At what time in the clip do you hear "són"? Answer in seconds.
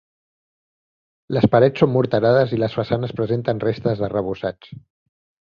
1.83-1.91